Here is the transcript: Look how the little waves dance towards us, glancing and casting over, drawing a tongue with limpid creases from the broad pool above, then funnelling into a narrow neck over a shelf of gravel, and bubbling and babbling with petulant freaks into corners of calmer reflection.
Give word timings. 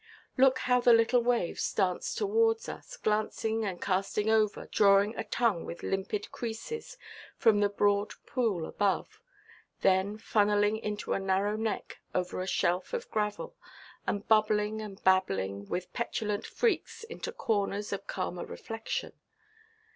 Look 0.35 0.57
how 0.65 0.79
the 0.81 0.93
little 0.93 1.21
waves 1.21 1.71
dance 1.71 2.15
towards 2.15 2.67
us, 2.67 2.97
glancing 2.97 3.63
and 3.63 3.79
casting 3.79 4.31
over, 4.31 4.65
drawing 4.65 5.15
a 5.15 5.23
tongue 5.23 5.63
with 5.63 5.83
limpid 5.83 6.31
creases 6.31 6.97
from 7.37 7.59
the 7.59 7.69
broad 7.69 8.15
pool 8.25 8.65
above, 8.65 9.21
then 9.81 10.17
funnelling 10.17 10.79
into 10.81 11.13
a 11.13 11.19
narrow 11.19 11.55
neck 11.55 11.99
over 12.15 12.41
a 12.41 12.47
shelf 12.47 12.93
of 12.93 13.11
gravel, 13.11 13.55
and 14.07 14.27
bubbling 14.27 14.81
and 14.81 15.03
babbling 15.03 15.69
with 15.69 15.93
petulant 15.93 16.47
freaks 16.47 17.03
into 17.03 17.31
corners 17.31 17.93
of 17.93 18.07
calmer 18.07 18.43
reflection. 18.43 19.13